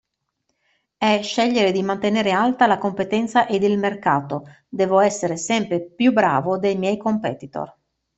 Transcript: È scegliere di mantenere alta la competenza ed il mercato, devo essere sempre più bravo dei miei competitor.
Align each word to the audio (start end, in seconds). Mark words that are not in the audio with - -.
È 0.97 1.19
scegliere 1.21 1.71
di 1.71 1.83
mantenere 1.83 2.31
alta 2.31 2.65
la 2.65 2.79
competenza 2.79 3.45
ed 3.45 3.61
il 3.61 3.77
mercato, 3.77 4.47
devo 4.67 4.99
essere 4.99 5.37
sempre 5.37 5.79
più 5.79 6.11
bravo 6.11 6.57
dei 6.57 6.75
miei 6.75 6.97
competitor. 6.97 7.71